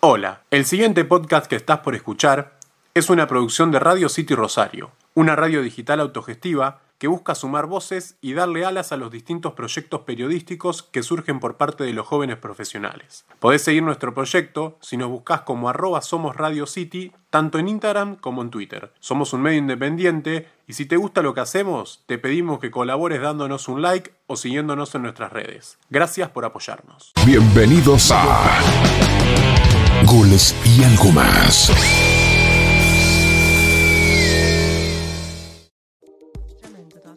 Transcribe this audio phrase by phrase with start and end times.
[0.00, 2.56] Hola, el siguiente podcast que estás por escuchar
[2.94, 8.16] es una producción de Radio City Rosario, una radio digital autogestiva que busca sumar voces
[8.20, 12.36] y darle alas a los distintos proyectos periodísticos que surgen por parte de los jóvenes
[12.36, 13.24] profesionales.
[13.40, 18.14] Podés seguir nuestro proyecto si nos buscas como arroba somos Radio City, tanto en Instagram
[18.16, 18.92] como en Twitter.
[19.00, 23.20] Somos un medio independiente y si te gusta lo que hacemos, te pedimos que colabores
[23.20, 25.76] dándonos un like o siguiéndonos en nuestras redes.
[25.90, 27.12] Gracias por apoyarnos.
[27.26, 31.72] Bienvenidos a Goles y algo más.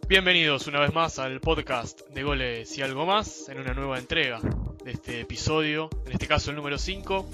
[0.08, 4.40] Bienvenidos una vez más al podcast de Goles y algo más en una nueva entrega
[4.84, 7.26] de este episodio, en este caso el número 5.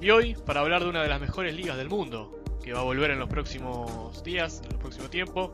[0.00, 2.84] Y hoy para hablar de una de las mejores ligas del mundo, que va a
[2.84, 5.52] volver en los próximos días, en el próximo tiempo.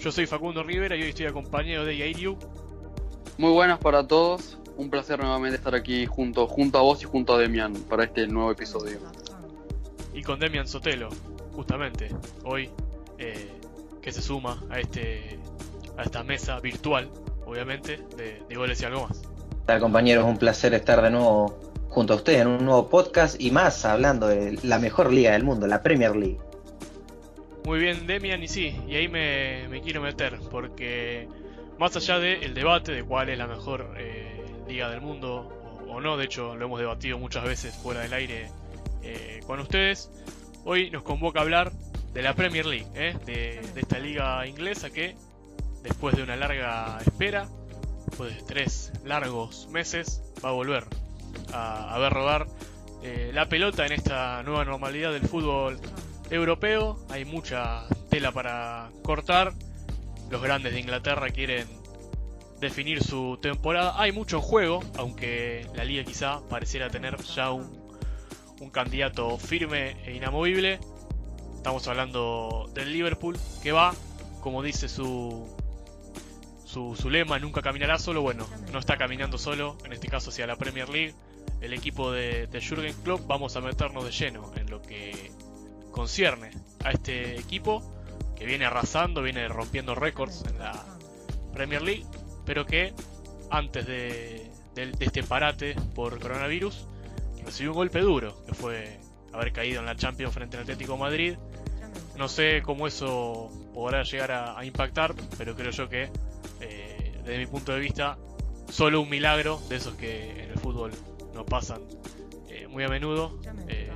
[0.00, 2.36] Yo soy Facundo Rivera y hoy estoy acompañado de Yairiu.
[3.38, 7.34] Muy buenas para todos, un placer nuevamente estar aquí junto, junto a vos y junto
[7.34, 8.98] a Demian para este nuevo episodio.
[10.14, 11.08] Y con Demian Sotelo,
[11.52, 12.08] justamente,
[12.44, 12.70] hoy,
[13.18, 13.50] eh,
[14.00, 15.38] que se suma a este
[15.96, 17.10] a esta mesa virtual,
[17.46, 19.22] obviamente, de, de goles y algo más.
[19.64, 20.24] tal compañeros?
[20.24, 24.28] Un placer estar de nuevo junto a ustedes en un nuevo podcast y más hablando
[24.28, 26.38] de la mejor liga del mundo, la Premier League.
[27.64, 31.26] Muy bien, Demian, y sí, y ahí me, me quiero meter, porque
[31.78, 34.35] más allá del debate de cuál es la mejor eh,
[34.66, 35.48] liga del mundo
[35.88, 38.50] o, no, de hecho lo hemos debatido muchas veces fuera del aire
[39.02, 40.10] eh, con ustedes,
[40.64, 41.72] hoy nos convoca a hablar
[42.12, 43.16] de la Premier League, ¿eh?
[43.24, 45.16] de, de esta liga inglesa que
[45.82, 47.48] después de una larga espera,
[48.06, 50.84] después de tres largos meses, va a volver
[51.52, 52.46] a, a ver rodar
[53.02, 55.78] eh, la pelota en esta nueva normalidad del fútbol
[56.30, 56.98] europeo.
[57.08, 59.52] Hay mucha tela para cortar.
[60.30, 61.68] Los grandes de Inglaterra quieren
[62.60, 64.00] definir su temporada.
[64.00, 67.86] Hay mucho juego, aunque la liga quizá pareciera tener ya un,
[68.60, 70.80] un candidato firme e inamovible.
[71.56, 73.94] Estamos hablando del Liverpool, que va,
[74.40, 75.48] como dice su,
[76.64, 78.22] su, su, lema, nunca caminará solo.
[78.22, 81.14] Bueno, no está caminando solo, en este caso hacia la Premier League.
[81.60, 85.30] El equipo de, de Jürgen Klopp, vamos a meternos de lleno en lo que
[85.90, 86.50] concierne
[86.84, 87.82] a este equipo
[88.36, 90.84] que viene arrasando, viene rompiendo récords en la
[91.54, 92.04] Premier League,
[92.46, 92.94] pero que
[93.50, 96.86] antes de, de, de, este parate por coronavirus
[97.44, 98.98] recibió un golpe duro, que fue
[99.32, 101.36] haber caído en la Champions frente al Atlético Madrid.
[102.16, 106.10] No sé cómo eso podrá llegar a, a impactar, pero creo yo que
[106.60, 108.18] eh, desde mi punto de vista
[108.70, 110.92] solo un milagro de esos que en el fútbol
[111.34, 111.82] no pasan
[112.48, 113.90] eh, muy a menudo eh,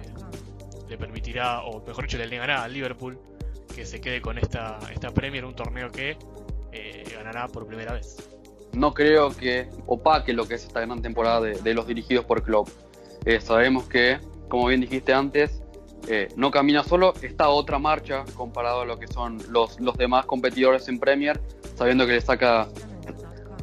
[0.89, 3.19] le permitirá, o mejor dicho, le negará al Liverpool
[3.75, 6.17] que se quede con esta, esta Premier, un torneo que
[7.15, 8.17] ganará por primera vez.
[8.73, 12.43] No creo que opaque lo que es esta gran temporada de, de los dirigidos por
[12.43, 12.69] Klopp.
[13.25, 15.61] Eh, sabemos que, como bien dijiste antes,
[16.09, 20.25] eh, no camina solo, está otra marcha comparado a lo que son los, los demás
[20.27, 21.41] competidores en Premier,
[21.77, 22.69] sabiendo que le saca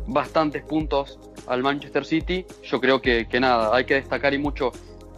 [0.06, 2.46] bastantes puntos al Manchester City.
[2.64, 4.72] Yo creo que, que nada, hay que destacar y mucho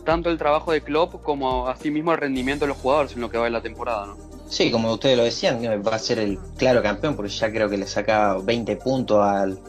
[0.06, 3.38] tanto el trabajo de Klopp como asimismo el rendimiento de los jugadores en lo que
[3.38, 4.17] va en la temporada, ¿no?
[4.47, 7.77] Sí, como ustedes lo decían, va a ser el claro campeón porque ya creo que
[7.77, 9.59] le saca 20 puntos al,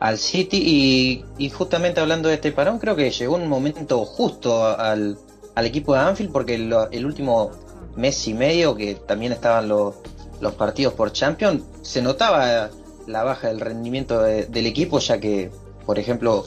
[0.00, 5.18] al City y, justamente hablando de este parón creo que llegó un momento justo al,
[5.54, 7.50] al equipo de Anfield porque lo, el último
[7.96, 9.94] mes y medio que también estaban los,
[10.40, 12.70] los partidos por Champions se notaba
[13.06, 15.50] la baja del rendimiento de, del equipo ya que
[15.86, 16.44] por ejemplo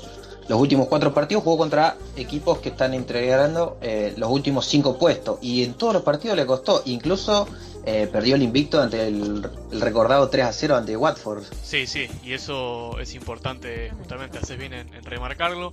[0.48, 5.40] los últimos cuatro partidos jugó contra equipos que están integrando eh, los últimos cinco puestos
[5.42, 7.48] y en todos los partidos le costó, incluso
[7.90, 9.42] eh, perdió el invicto ante el,
[9.80, 11.46] recordado 3 a 0 ante Watford.
[11.64, 15.72] Sí, sí, y eso es importante, justamente haces bien en, remarcarlo.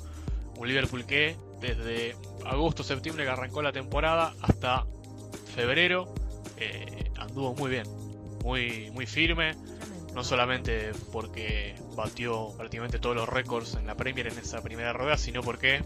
[0.56, 2.14] Un Liverpool que desde
[2.46, 4.86] agosto, septiembre que arrancó la temporada hasta
[5.56, 6.14] febrero
[6.56, 7.88] eh, anduvo muy bien,
[8.44, 9.56] muy, muy firme
[10.14, 15.16] no solamente porque batió prácticamente todos los récords en la Premier en esa primera rueda,
[15.16, 15.82] sino porque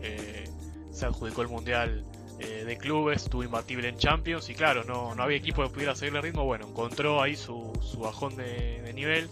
[0.00, 0.50] eh,
[0.90, 2.04] se adjudicó el Mundial
[2.40, 5.94] eh, de Clubes, estuvo imbatible en Champions y claro, no, no había equipo que pudiera
[5.96, 9.28] seguir el ritmo, bueno, encontró ahí su, su bajón de, nivel,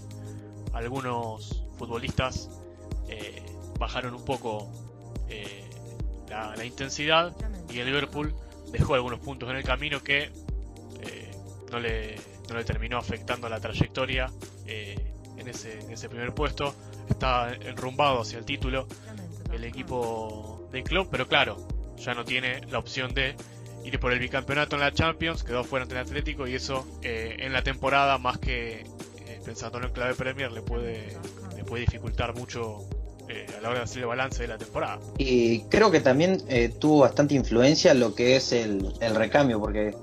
[0.73, 2.51] algunos futbolistas
[3.09, 3.43] eh,
[3.79, 4.71] bajaron un poco
[5.29, 5.65] eh,
[6.29, 7.35] la, la, intensidad
[7.71, 8.35] y el Liverpool
[8.73, 10.31] dejó algunos puntos en el camino que
[11.01, 11.31] eh,
[11.71, 12.17] no le
[12.49, 14.31] no le terminó afectando la trayectoria
[14.67, 16.73] en, ese, en, ese, primer puesto.
[17.09, 18.87] Está enrumbado hacia el título
[19.53, 23.35] el equipo de club, pero claro, ya no tiene la opción de
[23.85, 27.37] ir por el bicampeonato en la Champions, quedó fuera ante el Atlético y eso eh,
[27.39, 31.17] en la temporada, más que eh, pensándolo en clave Premier, le puede,
[31.57, 32.89] le puede dificultar mucho
[33.29, 35.01] eh, a la hora de hacer el balance de la temporada.
[35.19, 39.97] Y creo que también eh, tuvo bastante influencia lo que es el, el, recambio, porque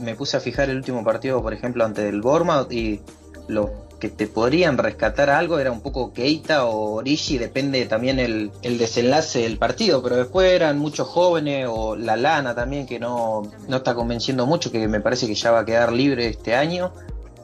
[0.00, 3.00] me puse a fijar el último partido, por ejemplo, ante el Bournemouth y
[3.48, 8.50] lo que te podrían rescatar algo era un poco Keita o Origi, depende también el,
[8.62, 13.42] el, desenlace del partido, pero después eran muchos jóvenes o la Lana también que no,
[13.68, 16.92] no está convenciendo mucho, que me parece que ya va a quedar libre este año.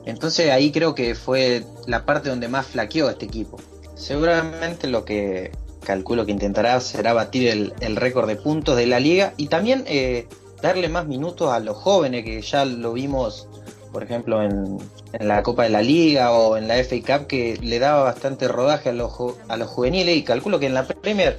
[0.04, 3.58] Entonces ahí creo que fue la parte donde más flaqueó este equipo.
[3.94, 5.52] Seguramente lo que
[5.84, 9.84] calculo que intentará será batir el, el récord de puntos de la liga y también
[9.87, 10.26] eh,
[10.62, 13.49] darle más minutos a los jóvenes que ya lo vimos
[13.93, 14.79] por ejemplo, en,
[15.21, 18.89] la Copa de la Liga o en la FA Cup, que le daba bastante rodaje
[18.89, 19.12] a los,
[19.49, 20.17] a los juveniles.
[20.17, 21.39] Y calculo que en la Premier,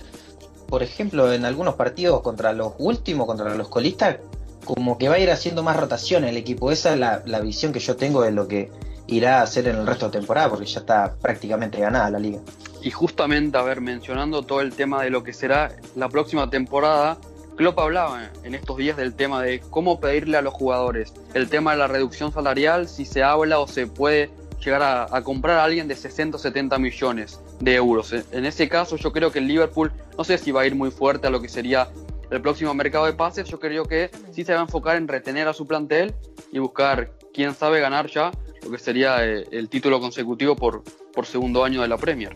[0.68, 4.18] por ejemplo, en algunos partidos contra los últimos, contra los colistas,
[4.64, 6.72] como que va a ir haciendo más rotación el equipo.
[6.72, 8.72] Esa es la, la visión que yo tengo de lo que
[9.08, 12.40] irá a hacer en el resto de temporada, porque ya está prácticamente ganada la liga.
[12.82, 17.18] Y justamente, a ver, mencionando todo el tema de lo que será la próxima temporada,
[17.56, 21.72] Klopp hablaba en estos días del tema de cómo pedirle a los jugadores, el tema
[21.72, 24.32] de la reducción salarial, si se habla o se puede
[24.64, 28.14] llegar a, comprar a alguien de 60 o 70 millones de euros.
[28.32, 30.90] En ese caso yo creo que el Liverpool, no sé si va a ir muy
[30.90, 31.90] fuerte a lo que sería
[32.32, 35.48] el próximo mercado de pases, yo creo que sí se va a enfocar en retener
[35.48, 36.16] a su plantel
[36.52, 38.32] y buscar, quién sabe, ganar ya
[38.64, 40.84] lo que sería eh, el título consecutivo por,
[41.14, 42.36] por segundo año de la Premier.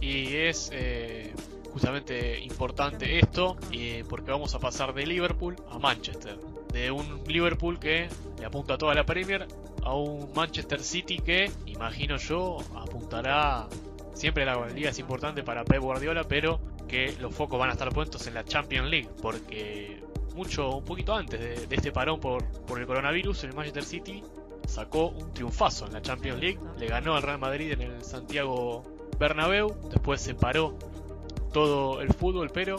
[0.00, 0.70] Y es...
[0.74, 1.32] Eh
[1.78, 6.36] justamente importante esto, eh, porque vamos a pasar de Liverpool a Manchester.
[6.72, 9.46] De un Liverpool que le apunta a toda la Premier
[9.84, 13.68] a un Manchester City que, imagino yo, apuntará.
[14.12, 16.58] Siempre la liga es importante para Pep Guardiola, pero
[16.88, 20.02] que los focos van a estar puestos en la Champions League, porque
[20.34, 24.24] mucho, un poquito antes de, este parón por, por el coronavirus, el Manchester City
[24.66, 28.82] sacó un triunfazo en la Champions League, le ganó al Real Madrid en el Santiago
[29.20, 30.76] Bernabéu, después se paró
[31.52, 32.76] todo el fútbol, pero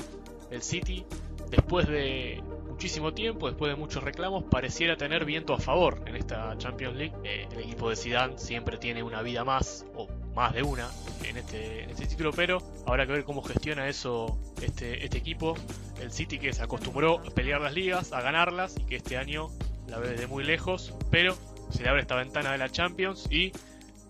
[0.51, 1.05] el City,
[1.49, 2.41] después de
[2.79, 7.13] muchísimo tiempo, después de muchos reclamos, pareciera tener viento a favor en esta Champions League.
[7.25, 10.87] Eh, el equipo de Zidane siempre tiene una vida más, o más de una,
[11.25, 15.55] en este, en este título, pero habrá que ver cómo gestiona eso este, este equipo.
[16.01, 19.49] El City que se acostumbró a pelear las ligas, a ganarlas, y que este año
[19.87, 21.35] la ve desde muy lejos, pero
[21.71, 23.51] se le abre esta ventana de la Champions y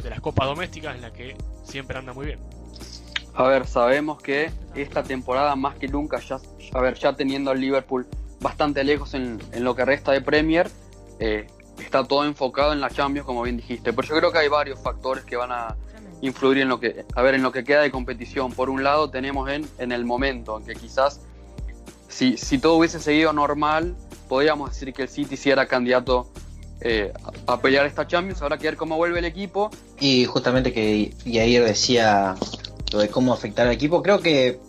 [0.03, 2.39] de las copas domésticas en la que siempre anda muy bien.
[3.39, 6.41] A ver, sabemos que esta temporada más que nunca, ya,
[6.73, 8.05] a ver, ya teniendo al Liverpool
[8.41, 10.69] bastante lejos en, lo que resta de Premier,
[11.19, 11.47] eh,
[11.79, 13.93] está todo enfocado en la Champions, como bien dijiste.
[13.93, 15.77] Pero yo creo que hay varios factores que van a
[16.19, 18.51] influir en lo que, a ver, en lo que queda de competición.
[18.51, 21.21] Por un lado, tenemos en, el momento en que quizás,
[22.09, 23.95] si, todo hubiese seguido normal,
[24.27, 26.29] podríamos decir que el City sí era candidato
[26.81, 27.13] eh,
[27.47, 28.41] a pelear esta Champions.
[28.41, 29.71] Habrá que ver cómo vuelve el equipo.
[29.97, 32.35] Y justamente que Yair decía
[32.91, 34.59] lo de cómo afectar al equipo, creo que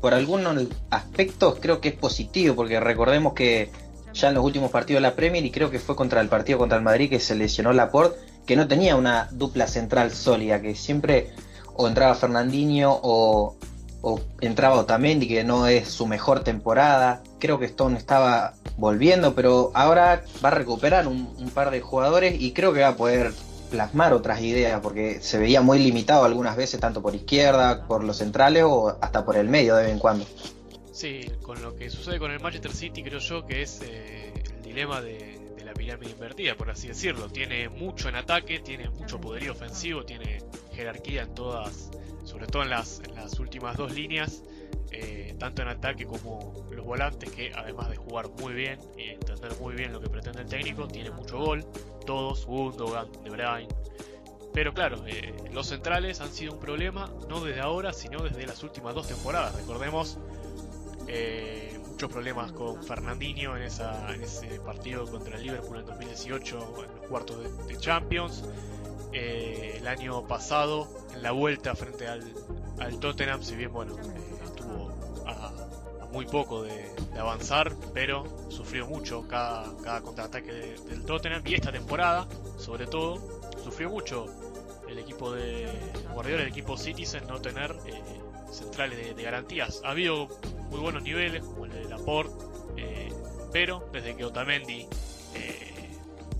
[0.00, 3.70] por algunos aspectos creo que es positivo, porque recordemos que
[4.12, 6.58] ya en los últimos partidos de la Premier, y creo que fue contra el partido
[6.58, 10.74] contra el Madrid que se lesionó Laporte, que no tenía una dupla central sólida, que
[10.74, 11.30] siempre
[11.74, 13.56] o entraba Fernandinho o,
[14.02, 17.22] o entraba Otamendi, que no es su mejor temporada.
[17.38, 22.38] Creo que Stone estaba volviendo, pero ahora va a recuperar un, un par de jugadores
[22.38, 23.32] y creo que va a poder
[23.72, 28.18] plasmar otras ideas, porque se veía muy limitado algunas veces, tanto por izquierda, por los
[28.18, 30.26] centrales o hasta por el medio de vez en cuando.
[30.92, 34.62] Sí, con lo que sucede con el Manchester City creo yo que es eh, el
[34.62, 37.30] dilema de, la pirámide invertida, por así decirlo.
[37.30, 40.42] Tiene mucho en ataque, tiene mucho poderío ofensivo, tiene
[40.74, 41.90] jerarquía en todas,
[42.24, 44.42] sobre todo en las, en las últimas dos líneas,
[44.90, 49.52] eh, tanto en ataque como los volantes, que además de jugar muy bien y entender
[49.60, 51.64] muy bien lo que pretende el técnico, tiene mucho gol,
[52.04, 53.68] todos, Gundogan, De Bruyne.
[54.52, 58.62] Pero claro, eh, los centrales han sido un problema, no desde ahora, sino desde las
[58.62, 59.54] últimas dos temporadas.
[59.56, 60.18] Recordemos
[61.08, 66.84] eh, muchos problemas con Fernandinho en, esa, en ese partido contra el Liverpool en 2018,
[66.84, 68.44] en los cuartos de, Champions.
[69.12, 72.22] el año pasado, en la vuelta frente al,
[72.78, 73.96] al Tottenham, si bien bueno,
[76.12, 82.28] muy poco de, avanzar, pero sufrió mucho cada, cada contraataque del Tottenham y esta temporada,
[82.58, 84.26] sobre todo, sufrió mucho
[84.88, 85.68] el equipo de
[86.12, 88.02] Guardiola, el equipo Citizen, no tener eh,
[88.50, 89.80] centrales de, garantías.
[89.84, 90.28] Ha habido
[90.70, 92.44] muy buenos niveles, como el de Laporte,
[92.76, 93.12] eh,
[93.52, 94.86] pero desde que Otamendi,
[95.34, 95.90] eh,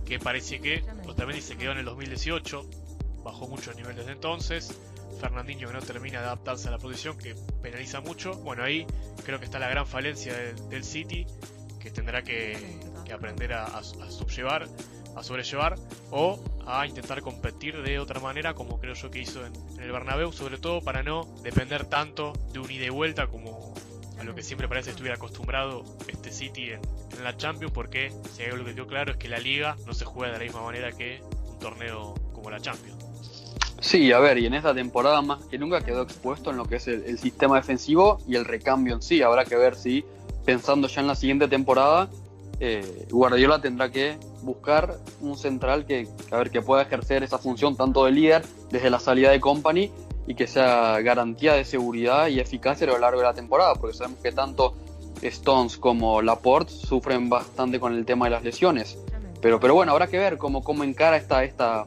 [0.05, 2.63] que parece que Otamendi se quedó en el 2018,
[3.25, 4.79] bajó mucho el nivel desde entonces.
[5.21, 8.35] Fernandinho que no termina de adaptarse a la posición, que penaliza mucho.
[8.35, 8.87] Bueno, ahí
[9.25, 10.35] creo que está la gran falencia
[10.69, 11.27] del, City,
[11.81, 12.81] que tendrá que,
[13.13, 14.67] aprender a, subllevar,
[15.15, 15.77] a sobrellevar,
[16.11, 20.33] o a intentar competir de otra manera como creo yo que hizo en, el Bernabéu,
[20.33, 23.75] sobre todo para no depender tanto de un ida y vuelta como
[24.19, 26.81] a lo que siempre parece estuviera acostumbrado este City en,
[27.23, 30.05] la Champions, porque si hay algo que quedó claro es que la liga no se
[30.05, 33.02] juega de la misma manera que un torneo como la Champions.
[33.83, 36.77] Sí, a ver, y en esta temporada más que nunca quedó expuesto en lo que
[36.77, 39.23] es el, sistema defensivo y el recambio en sí.
[39.23, 40.05] Habrá que ver si,
[40.45, 42.09] pensando ya en la siguiente temporada,
[42.61, 47.77] eh, Guardiola tendrá que buscar un central que, a ver, que pueda ejercer esa función
[47.77, 49.91] tanto de líder desde la salida de Company
[50.29, 53.97] y que sea garantía de seguridad y eficacia a lo largo de la temporada, porque
[53.97, 54.77] sabemos que tanto
[55.23, 58.97] Stones como Laporte sufren bastante con el tema de las lesiones.
[59.41, 61.85] Pero, pero bueno, habrá que ver cómo, cómo encara esta, esta,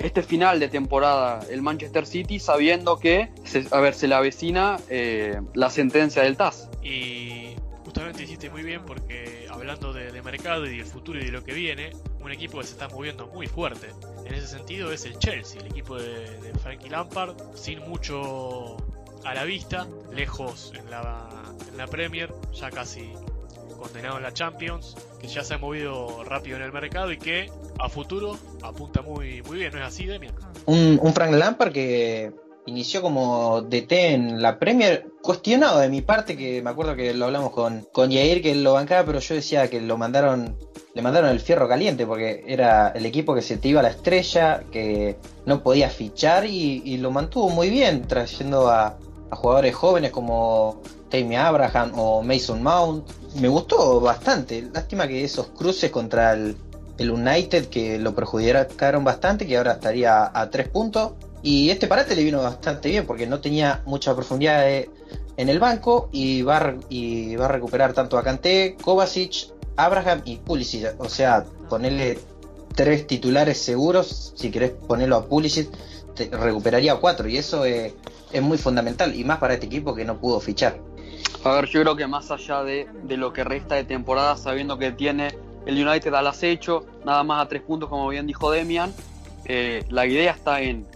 [0.00, 5.40] este final de temporada el Manchester City sabiendo que, se, a ver, le avecina eh,
[5.54, 6.68] la sentencia del TAS.
[6.82, 7.54] Y
[7.84, 11.52] justamente hiciste muy bien porque hablando de, mercado y del futuro y de lo que
[11.52, 11.90] viene,
[12.20, 13.88] un equipo que se está moviendo muy fuerte.
[14.26, 18.76] En ese sentido es el Chelsea, el equipo de, de Frankie Lampard, sin mucho
[19.24, 23.12] a la vista, lejos en la Premier, ya casi
[23.80, 27.50] condenado en la Champions, que ya se ha movido rápido en el mercado y que
[27.78, 30.34] a futuro apunta muy, muy bien, ¿no es así, Demian?
[30.66, 32.32] Un, un Frank Lampard que
[32.66, 37.26] inició como DT en la Premier, cuestionado de mi parte, que me acuerdo que lo
[37.26, 40.56] hablamos con, con Jair, que lo bancaba, pero yo decía que lo mandaron,
[40.94, 43.90] le mandaron el fierro caliente, porque era el equipo que se te iba a la
[43.90, 48.98] estrella, que no podía fichar y, lo mantuvo muy bien, trayendo a
[49.30, 53.08] jugadores jóvenes como Tammy Abraham o Mason Mount.
[53.40, 54.68] Me gustó bastante.
[54.72, 56.56] Lástima que esos cruces contra el,
[56.98, 61.12] United que lo perjudicaron bastante, que ahora estaría a tres puntos.
[61.42, 66.10] Y este parate le vino bastante bien porque no tenía mucha profundidad en el banco
[66.12, 70.94] y va, a, recuperar tanto a Kanté, Kovacic, Abraham y Pulisic.
[70.98, 72.18] O sea, ponerle
[72.74, 74.34] tres titulares seguros.
[74.36, 75.70] Si querés ponerlo a Pulisic,
[76.14, 77.26] te recuperaría cuatro.
[77.26, 77.94] Y eso es,
[78.30, 79.14] es muy fundamental.
[79.14, 80.78] Y más para este equipo que no pudo fichar.
[81.44, 84.78] A ver, yo creo que más allá de, de lo que resta de temporada, sabiendo
[84.78, 85.34] que tiene
[85.66, 88.92] el United al acecho, nada más a tres puntos, como bien dijo Demian.
[89.44, 90.86] Eh, la idea está en,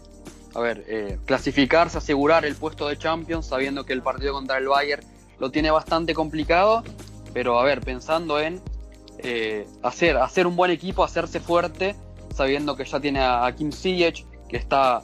[0.55, 4.69] a ver, eh, clasificarse, asegurar el puesto de Champions, sabiendo que el partido contra el
[4.69, 5.05] Bayern
[5.39, 6.83] lo tiene bastante complicado,
[7.33, 8.61] pero a ver, pensando en
[9.19, 11.97] eh, hacer, hacer un buen equipo, hacerse fuerte,
[12.35, 15.03] sabiendo que ya tiene a, Kim Ziyech, que está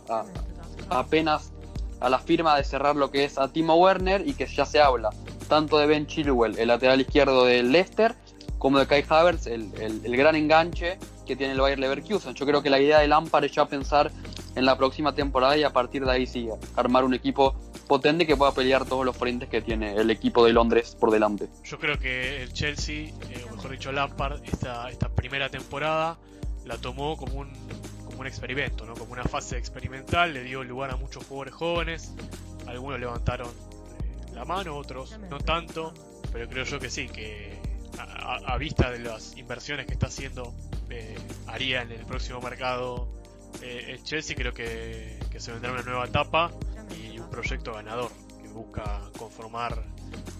[0.88, 1.52] apenas
[2.00, 4.80] a la firma de cerrar lo que es a Timo Werner y que ya se
[4.80, 5.10] habla
[5.50, 8.14] tanto de Ben Chilwell, el lateral izquierdo del Leicester,
[8.56, 9.72] como de Kai Havertz, el,
[10.16, 12.34] gran enganche que tiene el Bayer Leverkusen.
[12.34, 14.12] Yo creo que la idea de Lampard es ya pensar
[14.54, 17.54] en la próxima temporada y a partir de ahí sí, armar un equipo
[17.88, 21.48] potente que pueda pelear todos los frentes que tiene el equipo de Londres por delante.
[21.64, 26.16] Yo creo que el Chelsea, eh, o mejor dicho Lampard, esta, esta primera temporada
[26.64, 27.50] la tomó como un,
[28.20, 28.92] como un experimento, ¿no?
[28.92, 32.12] como una fase experimental, le dio lugar a muchos jugadores jóvenes,
[32.66, 35.94] algunos levantaron eh, la mano, otros no tanto,
[36.30, 37.58] pero creo yo que sí, que
[37.96, 40.54] a, vista de las inversiones que está haciendo
[40.90, 43.08] eh, haría en el próximo mercado
[43.62, 46.50] eh, el Chelsea, creo que, se vendrá una nueva etapa
[47.02, 48.10] y un proyecto ganador
[48.42, 49.82] que busca conformar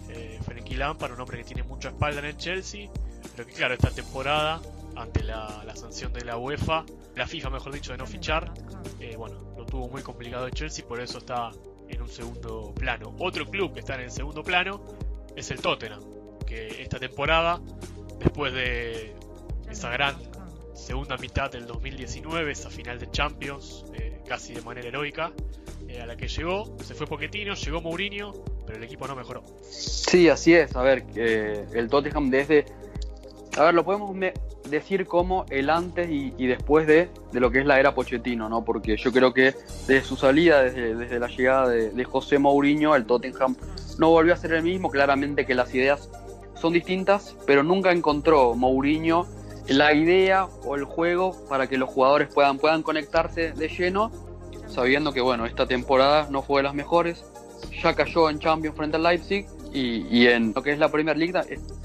[0.09, 2.91] eh, Frenkie Lampard, un hombre que tiene mucha espalda en el Chelsea,
[3.35, 4.61] pero que claro, esta temporada,
[5.01, 8.53] ante la, sanción de la UEFA, la FIFA mejor dicho, de no fichar,
[8.99, 11.51] eh, bueno, lo tuvo muy complicado el Chelsea, por eso está
[11.87, 13.15] en un segundo plano.
[13.19, 14.81] Otro club que está en el segundo plano
[15.35, 16.11] es el Tottenham
[16.51, 17.61] esta temporada,
[18.19, 19.13] después de
[19.69, 20.15] esa gran
[20.73, 25.31] segunda mitad del 2019, esa final de Champions, eh, casi de manera heroica,
[25.87, 28.33] eh, a la que llegó, se fue Poquetino, llegó Mourinho,
[28.65, 29.43] pero el equipo no mejoró.
[29.63, 32.65] Sí, así es, a ver, el Tottenham desde...
[33.57, 34.15] A ver, lo podemos
[34.69, 38.63] decir como el antes y, después de, de, lo que es la era Pochettino, ¿no?
[38.63, 39.53] Porque yo creo que
[39.87, 43.55] desde su salida, desde, desde la llegada de, de José Mourinho, el Tottenham
[43.99, 44.89] no volvió a ser el mismo.
[44.89, 46.09] Claramente que las ideas
[46.55, 49.27] son distintas, pero nunca encontró Mourinho
[49.67, 54.11] la idea o el juego para que los jugadores puedan, puedan conectarse de lleno,
[54.67, 57.23] sabiendo que bueno, esta temporada no fue de las mejores,
[57.81, 61.33] ya cayó en Champions frente al Leipzig y, en lo que es la Premier League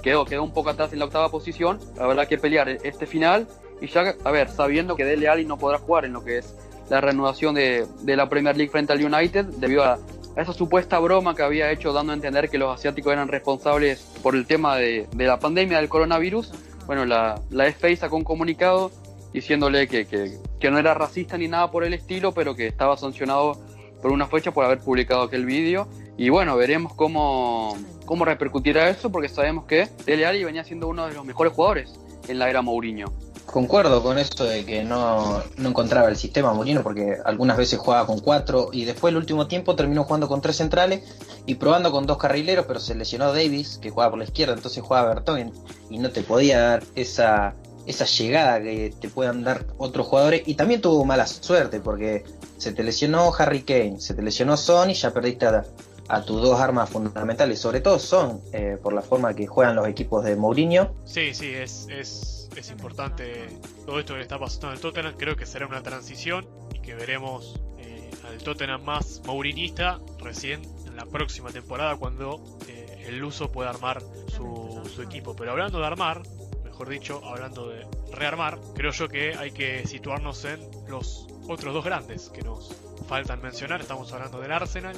[0.02, 3.46] quedó, quedó un poco atrás en la octava posición, habrá que pelear este final
[3.80, 6.54] y ya, a ver, sabiendo que Dele Alli no podrá jugar en lo que es
[6.90, 9.98] la reanudación de, de la Premier League frente al United debido a
[10.36, 14.36] esa supuesta broma que había hecho dando a entender que los asiáticos eran responsables por
[14.36, 16.52] el tema de, la pandemia del coronavirus,
[16.86, 18.90] bueno, la, la FA sacó un comunicado
[19.32, 23.58] diciéndole que, que, no era racista ni nada por el estilo, pero que estaba sancionado
[24.02, 25.88] por una fecha por haber publicado aquel vídeo.
[26.18, 31.06] Y bueno, veremos cómo, cómo repercutirá eso, porque sabemos que Dele Alli venía siendo uno
[31.06, 31.92] de los mejores jugadores
[32.28, 33.12] en la era Mourinho.
[33.44, 38.04] Concuerdo con eso de que no, no encontraba el sistema Molino porque algunas veces jugaba
[38.04, 41.04] con cuatro y después el último tiempo terminó jugando con tres centrales
[41.46, 44.82] y probando con dos carrileros, pero se lesionó Davis, que jugaba por la izquierda, entonces
[44.82, 45.52] jugaba Bertón
[45.90, 47.54] y no te podía dar esa,
[47.86, 50.42] esa llegada que te puedan dar otros jugadores.
[50.46, 52.24] Y también tuvo mala suerte porque
[52.58, 55.64] se te lesionó Harry Kane, se te lesionó Son y ya perdiste a,
[56.08, 59.88] a tus dos armas fundamentales, sobre todo Son, eh, por la forma que juegan los
[59.88, 60.94] equipos de Mourinho.
[61.04, 63.48] Sí, sí, es, es, es importante
[63.84, 65.14] todo esto que está pasando en el Tottenham.
[65.16, 70.96] Creo que será una transición y que veremos eh, al Tottenham más mourinista recién en
[70.96, 75.34] la próxima temporada cuando eh, el Luso pueda armar su, su equipo.
[75.34, 76.22] Pero hablando de armar,
[76.64, 81.84] mejor dicho, hablando de rearmar, creo yo que hay que situarnos en los otros dos
[81.84, 82.74] grandes que nos
[83.08, 83.80] faltan mencionar.
[83.80, 84.96] Estamos hablando del Arsenal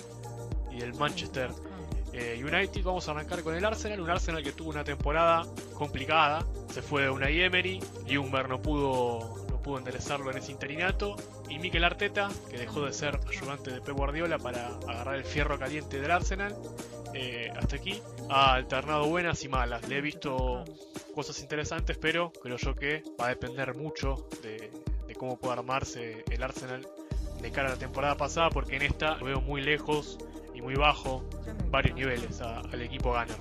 [0.70, 1.50] y del Manchester
[2.12, 2.82] eh, United.
[2.82, 6.44] Vamos a arrancar con el Arsenal, un Arsenal que tuvo una temporada complicada.
[6.72, 7.80] Se fue de una Emery,
[8.18, 11.16] Humber no pudo, no pudo enderezarlo en ese interinato.
[11.48, 15.58] Y Mikel Arteta, que dejó de ser ayudante de Pep Guardiola para agarrar el fierro
[15.58, 16.54] caliente del Arsenal.
[17.14, 19.88] Eh, hasta aquí ha alternado buenas y malas.
[19.88, 20.64] Le he visto
[21.14, 24.70] cosas interesantes, pero creo yo que va a depender mucho de,
[25.06, 26.86] de cómo pueda armarse el Arsenal
[27.40, 30.18] de cara a la temporada pasada, porque en esta lo veo muy lejos
[30.58, 31.22] y muy bajo
[31.70, 33.36] varios niveles al equipo Gunner.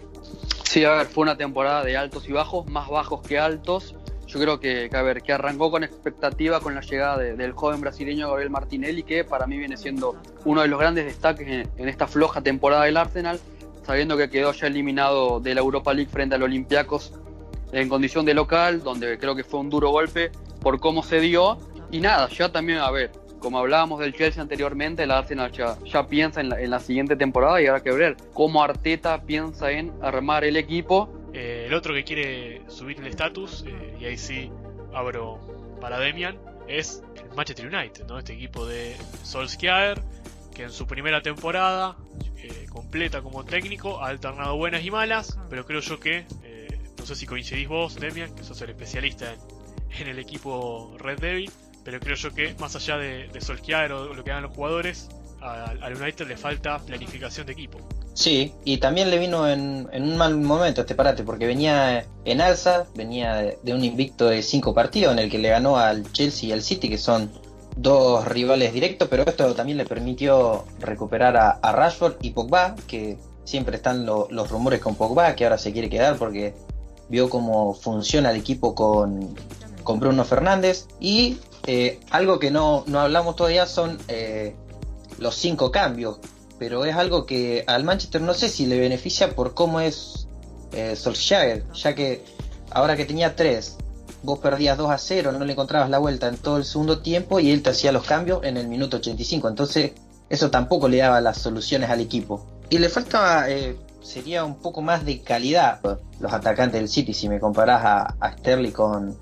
[0.63, 3.95] Sí, a ver, fue una temporada de altos y bajos, más bajos que altos.
[4.27, 7.53] Yo creo que, que, a ver, que arrancó con expectativa con la llegada de- del
[7.53, 11.69] joven brasileño Gabriel Martinelli, que para mí viene siendo uno de los grandes destaques en,
[11.77, 13.39] en esta floja temporada del Arsenal,
[13.83, 17.13] sabiendo que quedó ya eliminado de la Europa League frente al Olympiacos
[17.71, 20.31] en condición de local, donde creo que fue un duro golpe
[20.61, 21.57] por cómo se dio.
[21.89, 26.41] Y nada, ya también, a ver, como hablábamos del Chelsea anteriormente, el Arsenal ya, piensa
[26.41, 30.43] en la, en la siguiente temporada y habrá que ver cómo Arteta piensa en armar
[30.43, 34.49] el equipo Eh, el otro que quiere subir el estatus, eh, y ahí sí
[34.91, 35.37] abro
[35.79, 36.35] para Demian,
[36.67, 38.17] es el Manchester United, ¿no?
[38.17, 40.01] Este equipo de Solskjaer,
[40.55, 41.95] que en su primera temporada,
[42.37, 46.25] eh, completa como técnico, ha alternado buenas y malas, pero creo yo que,
[46.97, 49.39] no sé si coincidís vos, Demian, que sos el especialista en,
[50.01, 51.51] en el equipo Red Devil,
[51.87, 55.07] pero creo yo que más allá de, Solskjaer o lo que hagan los jugadores,
[55.39, 57.79] al United le falta planificación de equipo.
[58.13, 62.87] Sí, y también le vino en, un mal momento este parate, porque venía en alza,
[62.93, 66.51] venía de, un invicto de cinco partidos en el que le ganó al Chelsea y
[66.51, 67.31] al City, que son
[67.77, 73.77] dos rivales directos, pero esto también le permitió recuperar a, Rashford y Pogba, que siempre
[73.77, 76.53] están lo- los rumores con Pogba, que ahora se quiere quedar porque
[77.07, 79.33] vio cómo funciona el equipo con,
[79.85, 80.85] con Bruno Fernández.
[80.99, 84.55] Y eh, algo que no, no hablamos todavía son eh,
[85.19, 86.19] los cinco cambios
[86.59, 90.27] pero es algo que al Manchester no sé si le beneficia por cómo es
[90.71, 92.23] eh, Solskjaer, ya que
[92.71, 93.77] ahora que tenía tres,
[94.23, 97.39] vos perdías 2 a 0, no le encontrabas la vuelta en todo el segundo tiempo
[97.39, 99.91] y él te hacía los cambios en el minuto 85, entonces
[100.29, 102.45] eso tampoco le daba las soluciones al equipo.
[102.69, 105.79] Y le faltaba, eh, sería un poco más de calidad
[106.19, 109.15] los atacantes del City, si me comparás a, a Sterling con,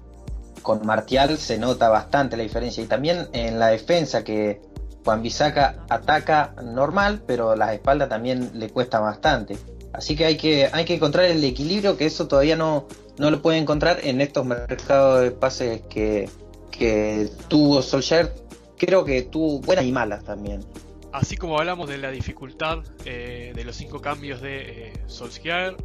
[0.65, 4.61] con Martial se nota bastante la diferencia y también en la defensa que
[5.05, 9.57] Juan Bisaca ataca normal, pero las espaldas también le cuesta bastante.
[9.93, 12.87] Así que hay que, hay que encontrar el equilibrio, que eso todavía no,
[13.19, 16.27] no lo puede encontrar en estos mercados de pases que,
[16.71, 18.33] que tuvo Solskjaer.
[18.75, 20.65] Creo que tuvo buenas y malas también.
[21.13, 25.77] Así como hablamos de la dificultad eh, de los cinco cambios de eh, Solskjaer,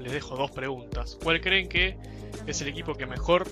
[0.00, 1.18] les dejo dos preguntas.
[1.22, 1.98] ¿Cuál creen que
[2.46, 3.48] es el equipo que mejor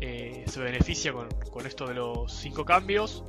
[0.00, 3.24] eh, se beneficia con, con esto de los cinco cambios?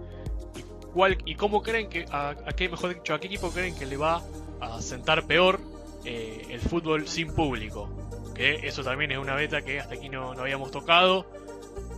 [0.56, 0.62] ¿Y,
[0.94, 3.98] cuál, y cómo creen que, a, qué, mejor dicho, a qué equipo creen que le
[3.98, 4.22] va
[4.60, 5.60] a sentar peor
[6.06, 7.90] eh, el fútbol sin público?
[8.36, 11.26] Que eso también es una beta que hasta aquí no, no habíamos tocado.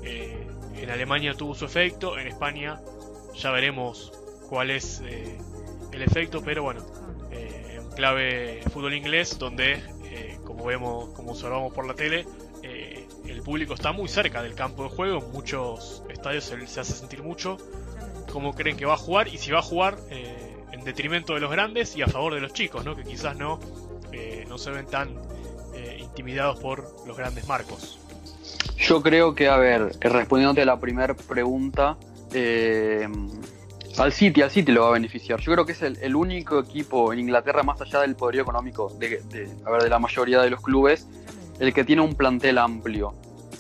[0.04, 2.82] Eh, en Alemania tuvo su efecto, en España
[3.36, 4.12] ya veremos
[4.50, 5.02] cuál es
[5.92, 6.84] el efecto, pero bueno,
[7.32, 9.84] en clave fútbol inglés, donde,
[10.44, 12.26] como vemos, como observamos por la tele,
[13.42, 17.58] público está muy cerca del campo de juego, en muchos estadios se, hace sentir mucho.
[18.32, 19.28] ¿Cómo creen que va a jugar?
[19.28, 22.40] Y si va a jugar eh, en detrimento de los grandes y a favor de
[22.42, 22.96] los chicos, ¿no?
[22.96, 23.60] que quizás no,
[24.14, 25.10] eh, no se ven tan
[25.76, 28.00] eh, intimidados por los grandes marcos.
[28.78, 31.98] Yo creo que, a ver, respondiéndote a la primera pregunta,
[33.98, 35.40] al City, al City lo va a beneficiar.
[35.40, 38.90] Yo creo que es el, el único equipo en Inglaterra, más allá del poderío económico
[38.98, 41.08] de, de- a ver, de la mayoría de los clubes,
[41.60, 43.14] el que tiene un plantel amplio.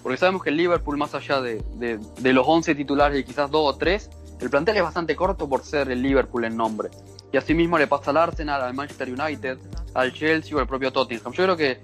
[0.03, 3.75] Porque sabemos que el Liverpool, más allá de, de- los 11 titulares y quizás dos
[3.75, 4.09] o tres,
[4.39, 6.89] el plantel es bastante corto por ser el Liverpool en nombre.
[7.31, 9.57] Y así mismo le pasa al Arsenal, al Manchester United,
[9.93, 11.31] al Chelsea o al propio Tottenham.
[11.33, 11.79] Yo creo que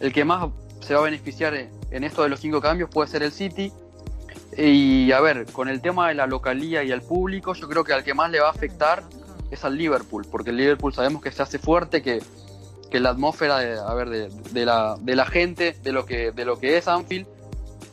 [0.00, 0.48] el que más
[0.80, 3.72] se va a beneficiar en esto de los cinco cambios puede ser el City.
[4.56, 7.92] Y a ver, con el tema de la localía y el público, yo creo que
[7.94, 9.02] al que más le va a afectar
[9.50, 12.20] es al Liverpool, porque el Liverpool sabemos que se hace fuerte, que,
[12.90, 16.44] que la atmósfera de, a ver, de, la, de la gente, de lo que, de
[16.44, 17.26] lo que es Anfield,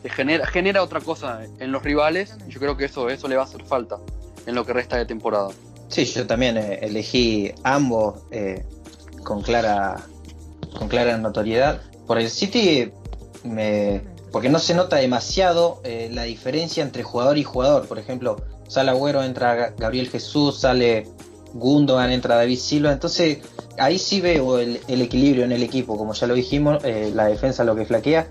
[0.06, 3.44] genera, genera otra cosa en los rivales, y yo creo que eso, eso le va
[3.44, 3.98] a hacer falta
[4.46, 5.50] en lo que resta de temporada.
[5.90, 8.64] Sí, yo también eh, elegí ambos eh,
[9.24, 10.06] con clara
[10.78, 11.82] con clara notoriedad.
[12.06, 12.92] Por el City
[13.44, 17.88] me, porque no se nota demasiado eh, la diferencia entre jugador y jugador.
[17.88, 21.08] Por ejemplo, sale Agüero, entra Gabriel Jesús, sale
[21.54, 22.92] Gundogan, entra David Silva.
[22.92, 23.40] Entonces,
[23.80, 25.98] ahí sí veo el, equilibrio en el equipo.
[25.98, 28.28] Como ya lo dijimos, la defensa lo que flaquea.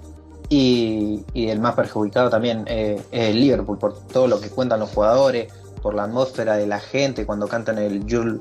[0.49, 0.88] Y,
[1.35, 5.53] el más perjudicado también eh, es el Liverpool, por todo lo que cuentan los jugadores,
[5.83, 8.41] por la atmósfera de la gente cuando cantan el You'll,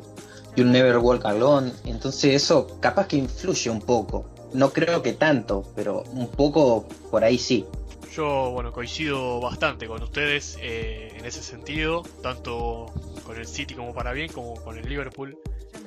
[0.56, 1.72] Never Walk Alone.
[1.86, 7.24] Entonces, eso capaz que influye un poco no creo que tanto, pero un poco por
[7.24, 7.66] ahí sí.
[8.14, 12.88] Yo, bueno, coincido bastante con ustedes eh, en ese sentido, tanto
[13.26, 15.38] con el City como para bien, como con el Liverpool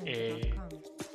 [0.07, 0.55] eh,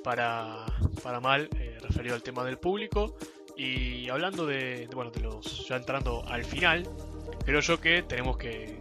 [0.04, 0.66] para,
[1.04, 1.50] para mal,
[1.82, 3.16] referido al tema del público.
[3.58, 6.88] Y hablando de, bueno, de los, ya entrando al final,
[7.46, 8.78] creo yo que tenemos que,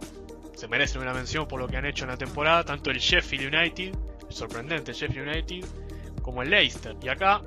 [0.55, 3.53] se merecen una mención por lo que han hecho en la temporada, tanto el Sheffield
[3.53, 3.93] United,
[4.27, 5.65] el sorprendente Sheffield United,
[6.21, 6.95] como el Leicester.
[7.01, 7.41] Y acá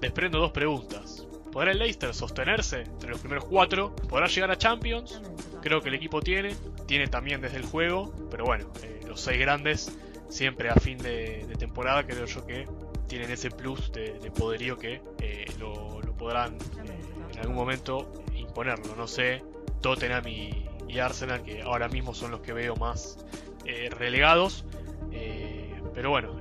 [0.00, 1.26] desprendo dos preguntas.
[1.52, 3.94] ¿Podrá el Leicester sostenerse entre los primeros cuatro?
[4.08, 5.22] ¿Podrá llegar a Champions?
[5.62, 6.54] Creo que el equipo tiene.
[6.86, 8.12] Tiene también desde el juego.
[8.30, 9.96] Pero bueno, eh, los seis grandes
[10.28, 12.68] siempre a fin de, temporada creo yo que
[13.06, 15.85] tienen ese plus de, poderío que eh, lo,
[16.18, 18.96] podrán eh, en algún momento imponerlo.
[18.96, 19.42] No sé,
[19.80, 20.62] Tottenham y,
[20.98, 23.18] Arsenal que ahora mismo son los que veo más
[23.98, 24.64] relegados.
[25.94, 26.40] pero bueno,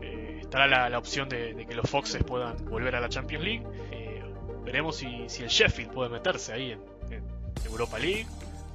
[0.56, 3.64] estará la, opción de, que los Foxes puedan volver a la Champions League.
[3.92, 4.24] Eh,
[4.64, 6.80] veremos si, el Sheffield puede meterse ahí en,
[7.66, 8.26] Europa League,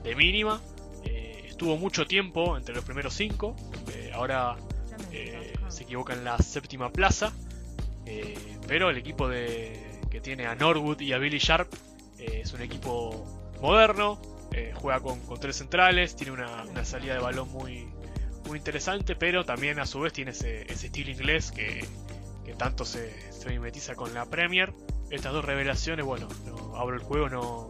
[0.02, 0.60] de mínima.
[1.04, 3.56] Eh, estuvo mucho tiempo entre los primeros cinco,
[3.94, 4.56] eh, ahora
[5.68, 7.32] se equivoca en la séptima plaza.
[8.66, 9.89] pero el equipo de,
[10.20, 11.72] que tiene a Norwood y a Billy Sharp
[12.18, 13.24] es un equipo
[13.60, 14.20] moderno,
[14.74, 17.88] juega con, tres centrales, tiene una, una salida de balón muy,
[18.46, 21.86] muy interesante, pero también a su vez tiene ese, estilo inglés que,
[22.58, 24.74] tanto se, se, mimetiza con la Premier.
[25.08, 26.28] Estas dos revelaciones, bueno,
[26.76, 27.68] abro el juego, no,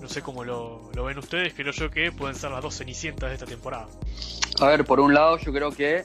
[0.00, 3.34] no sé cómo lo, ven ustedes, creo yo que pueden ser las dos cenicientas de
[3.34, 3.88] esta temporada.
[4.60, 6.04] A ver, por un lado yo creo que,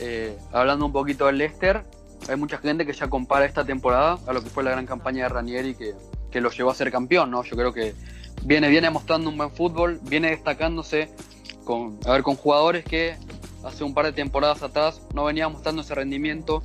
[0.00, 1.84] eh, hablando un poquito del Leicester,
[2.28, 5.24] hay mucha gente que ya compara esta temporada a lo que fue la gran campaña
[5.24, 5.94] de Ranieri que,
[6.30, 7.42] que lo llevó a ser campeón, ¿no?
[7.42, 7.94] Yo creo que
[8.44, 11.10] viene, viene mostrando un buen fútbol, viene destacándose
[11.64, 13.16] con, a ver, con jugadores que
[13.64, 16.62] hace un par de temporadas atrás no venían mostrando ese rendimiento,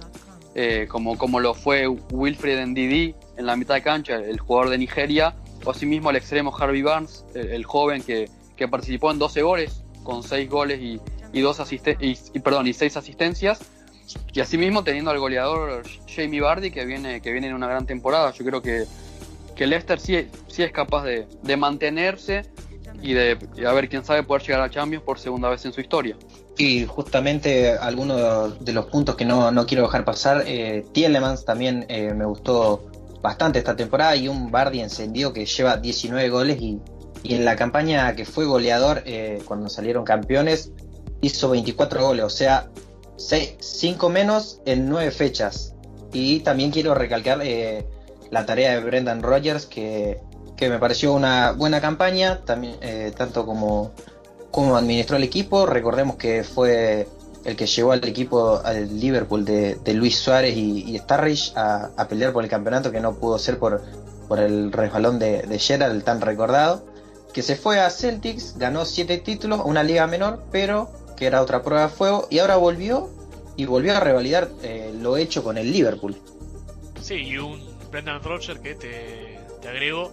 [0.54, 4.78] eh, como, como lo fue Wilfred Ndidi en la mitad de cancha, el jugador de
[4.78, 9.84] Nigeria, o asimismo el extremo Harvey Barnes, el, joven que, que, participó en 12 goles,
[10.04, 11.02] con 6 goles y,
[11.34, 13.60] y, dos y, perdón, y 6 asistencias,
[14.34, 18.32] y asimismo teniendo al goleador Jamie Bardi que viene, que viene en una gran temporada.
[18.32, 18.86] Yo creo que,
[19.56, 22.44] que Leicester sí, sí es capaz de, de mantenerse
[23.02, 25.82] y de a ver quién sabe poder llegar a Champions por segunda vez en su
[25.82, 26.18] historia.
[26.58, 32.14] Y justamente algunos de los puntos que no, quiero dejar pasar, eh, Tielemans también eh,
[32.14, 32.90] me gustó
[33.22, 36.80] bastante esta temporada y un Bardi encendido que lleva 19 goles y,
[37.24, 40.72] en la campaña que fue goleador eh, cuando salieron campeones
[41.22, 42.70] hizo 24 goles, o sea,
[43.18, 45.74] 5 menos en 9 fechas.
[46.14, 47.86] Y también quiero recalcar eh,
[48.32, 50.20] la tarea de Brendan Rogers que
[50.56, 53.92] que me pareció una buena campaña, también, eh, tanto como,
[54.52, 55.66] como administró el equipo.
[55.66, 57.08] Recordemos que fue
[57.44, 62.44] el que llevó al equipo al Liverpool de, Luis Suárez y, Starrich a, pelear por
[62.44, 63.84] el campeonato, que no pudo ser por,
[64.28, 66.86] por el resbalón de, de Gerard, el tan recordado.
[67.34, 71.64] Que se fue a Celtics, ganó siete títulos, una liga menor, pero que era otra
[71.64, 73.10] prueba de fuego, y ahora volvió
[73.58, 76.16] y volvió a revalidar eh, lo hecho con el Liverpool.
[77.02, 80.12] Sí, y un Brendan Rodgers que te, te agrego,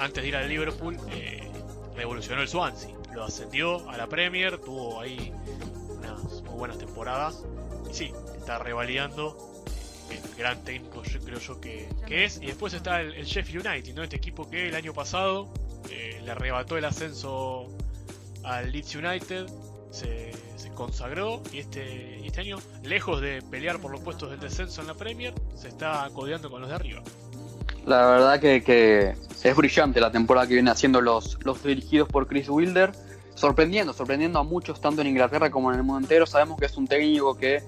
[0.00, 1.50] antes de ir al Liverpool, eh,
[1.94, 2.90] revolucionó el Swansea.
[3.14, 5.32] Lo ascendió a la Premier, tuvo ahí
[5.90, 7.44] unas muy buenas temporadas.
[7.90, 9.36] Y sí, está revalidando
[10.10, 12.38] el gran técnico, creo yo que, es.
[12.40, 14.02] Y después está el, Sheffield United, ¿no?
[14.02, 15.52] Este equipo que el año pasado
[15.90, 17.68] eh, le arrebató el ascenso
[18.42, 19.46] al Leeds United.
[19.90, 20.30] Se,
[20.74, 24.94] consagró y este, este año, lejos de pelear por los puestos del descenso en la
[24.94, 27.02] Premier, se está codeando con los de arriba.
[27.84, 32.48] La verdad que, es brillante la temporada que viene haciendo los, los dirigidos por Chris
[32.48, 32.92] Wilder.
[33.34, 36.26] Sorprendiendo, sorprendiendo a muchos, tanto en Inglaterra como en el mundo entero.
[36.26, 37.62] Sabemos que es un técnico que,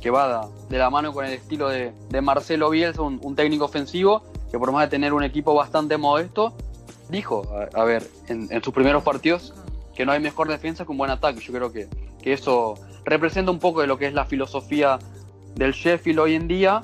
[0.00, 4.58] que va de la mano con el estilo de, Marcelo Bielsa, un, técnico ofensivo, que
[4.58, 6.54] por más de tener un equipo bastante modesto,
[7.08, 9.54] dijo, a, ver, en, sus primeros partidos,
[9.98, 11.40] que no hay mejor defensa que un buen ataque.
[11.40, 11.88] Yo creo que,
[12.22, 14.96] que eso representa un poco de lo que es la filosofía
[15.56, 16.82] del Sheffield hoy en día,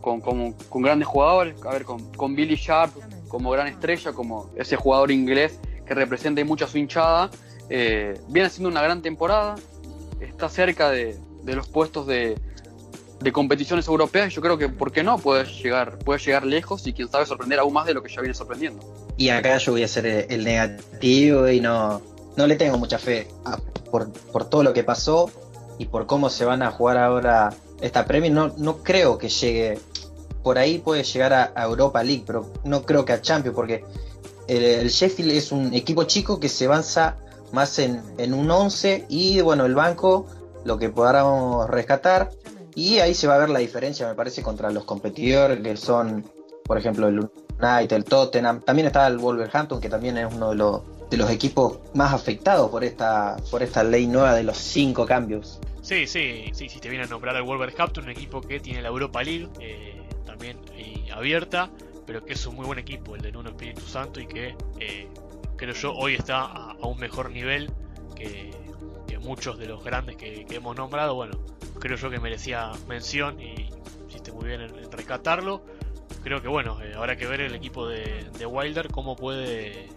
[0.00, 2.90] con, con, con grandes jugadores, a ver, con, con Billy Sharp
[3.28, 7.30] como gran estrella, como ese jugador inglés que representa mucha su hinchada.
[7.68, 9.56] Eh, viene haciendo una gran temporada,
[10.18, 12.38] está cerca de, de los puestos de,
[13.20, 14.32] de, competiciones europeas.
[14.32, 15.18] Yo creo que, ¿por qué no?
[15.18, 18.22] Puede llegar, puede llegar lejos y quién sabe sorprender aún más de lo que ya
[18.22, 18.82] viene sorprendiendo.
[19.18, 22.00] Y acá yo voy a ser el negativo y no,
[22.38, 23.26] no le tengo mucha fe
[23.90, 25.28] por, por todo lo que pasó
[25.76, 28.32] y por cómo se van a jugar ahora esta Premier.
[28.32, 29.76] No, no creo que llegue
[30.44, 33.84] por ahí puede llegar a, Europa League, pero no creo que a Champions, porque
[34.46, 37.16] el, Sheffield es un equipo chico que se avanza
[37.52, 38.00] más en,
[38.32, 40.26] un 11 y bueno, el banco,
[40.64, 42.30] lo que podamos rescatar,
[42.76, 46.24] y ahí se va a ver la diferencia, me parece, contra los competidores que son,
[46.64, 47.18] por ejemplo, el
[47.60, 51.30] United, el Tottenham, también está el Wolverhampton, que también es uno de los, de los
[51.30, 55.60] equipos más afectados por esta, por esta ley nueva de los cinco cambios.
[55.80, 58.88] Sí, sí, sí, si te viene a nombrar el Wolverhampton, un equipo que tiene la
[58.88, 60.58] Europa League, eh, también
[61.18, 61.70] abierta,
[62.06, 65.08] pero que es un muy buen equipo, el de Nuno Espíritu Santo, y que eh,
[65.56, 67.70] creo yo hoy está a, un mejor nivel
[68.14, 68.56] que,
[69.20, 71.14] muchos de los grandes que, hemos nombrado.
[71.14, 71.38] Bueno,
[71.80, 73.68] creo yo que merecía mención y
[74.08, 75.62] hiciste muy bien en, rescatarlo.
[76.22, 79.88] Creo que bueno, eh, habrá que ver el equipo de, Wilder cómo puede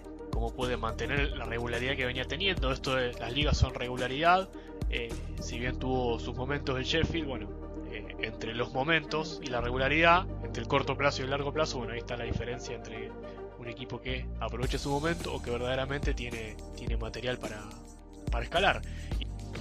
[0.41, 2.71] cómo puede mantener la regularidad que venía teniendo.
[2.71, 4.49] Esto es, las ligas son regularidad.
[4.89, 7.47] Eh, si bien tuvo sus momentos el Sheffield, bueno,
[8.21, 11.93] entre los momentos y la regularidad, entre el corto plazo y el largo plazo, bueno,
[11.93, 13.11] ahí está la diferencia entre
[13.59, 17.61] un equipo que aproveche su momento o que verdaderamente tiene, tiene material para,
[18.31, 18.81] para escalar.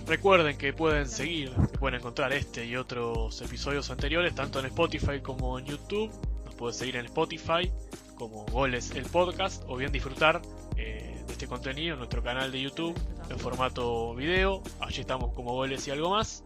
[0.07, 5.59] recuerden que pueden seguir, pueden encontrar este y otros episodios anteriores, tanto en Spotify como
[5.59, 6.11] en YouTube.
[6.47, 7.71] Nos pueden seguir en Spotify
[8.15, 10.41] como Goles el Podcast o bien disfrutar
[10.81, 14.63] eh, de este contenido en nuestro canal de YouTube en formato video.
[14.81, 16.43] Allí estamos como Goles y algo más.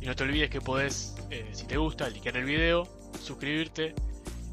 [0.00, 2.88] Y no te olvides que podés, eh, si te gusta, en el video,
[3.20, 3.94] suscribirte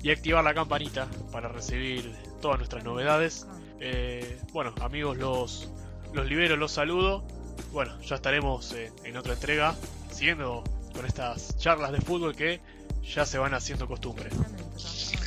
[0.04, 3.48] y activar la campanita para recibir todas nuestras novedades.
[3.80, 5.72] Eh, bueno, amigos, los,
[6.14, 7.24] los libero, los saludo.
[7.72, 9.76] Bueno, ya estaremos en otra entrega
[10.12, 12.60] siguiendo con estas charlas de fútbol que
[13.04, 14.30] ya se van haciendo costumbre.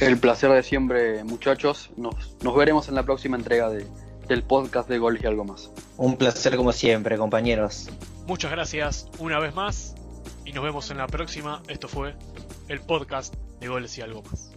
[0.01, 1.91] El placer de siempre, muchachos.
[1.97, 3.87] Nos, nos veremos en la próxima entrega de,
[4.29, 5.71] del podcast de Goles y algo más.
[5.97, 7.89] Un placer como siempre, compañeros.
[8.27, 9.95] Muchas gracias una vez más
[10.45, 11.63] y nos vemos en la próxima.
[11.69, 12.15] Esto fue
[12.69, 14.48] el podcast de Goles y algo más.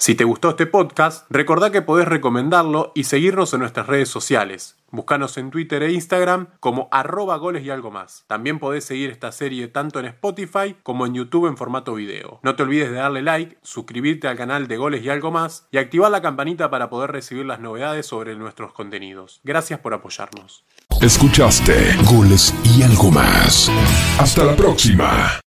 [0.00, 4.78] Si te gustó este podcast, recordá que podés recomendarlo y seguirnos en nuestras redes sociales.
[4.90, 8.24] Búscanos en Twitter e Instagram como arroba goles y algo más.
[8.26, 12.40] También podés seguir esta serie tanto en Spotify como en YouTube en formato video.
[12.42, 15.76] No te olvides de darle like, suscribirte al canal de goles y algo más y
[15.76, 19.42] activar la campanita para poder recibir las novedades sobre nuestros contenidos.
[19.44, 20.64] Gracias por apoyarnos.
[21.02, 23.70] Escuchaste goles y algo más.
[24.18, 25.40] Hasta la próxima.